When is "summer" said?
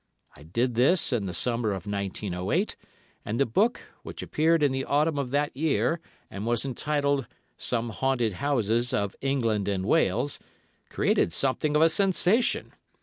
1.33-1.73